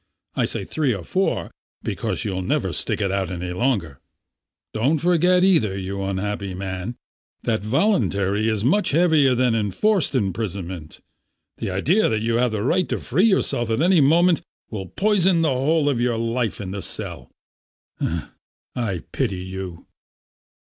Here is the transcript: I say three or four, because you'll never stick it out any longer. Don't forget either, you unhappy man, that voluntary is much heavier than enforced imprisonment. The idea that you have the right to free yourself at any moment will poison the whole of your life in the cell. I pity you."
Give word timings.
I 0.33 0.45
say 0.45 0.65
three 0.65 0.95
or 0.95 1.03
four, 1.03 1.51
because 1.83 2.25
you'll 2.25 2.41
never 2.41 2.73
stick 2.73 3.01
it 3.01 3.11
out 3.11 3.29
any 3.29 3.53
longer. 3.53 3.99
Don't 4.73 4.97
forget 4.97 5.43
either, 5.43 5.77
you 5.77 6.01
unhappy 6.01 6.55
man, 6.55 6.95
that 7.43 7.61
voluntary 7.61 8.49
is 8.49 8.63
much 8.63 8.89
heavier 8.93 9.35
than 9.35 9.53
enforced 9.53 10.15
imprisonment. 10.15 11.01
The 11.57 11.69
idea 11.69 12.09
that 12.09 12.23
you 12.23 12.37
have 12.37 12.49
the 12.49 12.63
right 12.63 12.89
to 12.89 12.99
free 12.99 13.25
yourself 13.25 13.69
at 13.69 13.79
any 13.79 14.01
moment 14.01 14.41
will 14.71 14.87
poison 14.87 15.43
the 15.43 15.49
whole 15.53 15.87
of 15.87 16.01
your 16.01 16.17
life 16.17 16.59
in 16.59 16.71
the 16.71 16.81
cell. 16.81 17.29
I 18.75 19.03
pity 19.11 19.43
you." 19.43 19.85